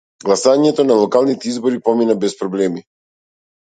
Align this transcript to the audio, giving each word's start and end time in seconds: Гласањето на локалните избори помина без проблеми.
Гласањето 0.29 0.85
на 0.87 0.97
локалните 1.03 1.53
избори 1.53 1.81
помина 1.91 2.19
без 2.27 2.39
проблеми. 2.43 2.87